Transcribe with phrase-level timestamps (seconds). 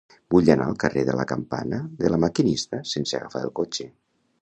[0.35, 3.91] Vull anar al carrer de la Campana de La Maquinista sense agafar el cotxe.